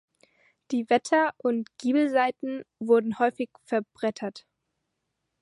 [0.71, 4.47] Die Wetter- und Giebelseiten wurden häufig verbrettert.